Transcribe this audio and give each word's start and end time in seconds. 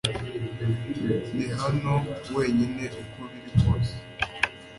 Ndi 1.35 1.45
hano 1.59 1.93
wenyine 2.35 2.83
uko 3.01 3.19
biri 3.31 3.51
kose 3.61 3.95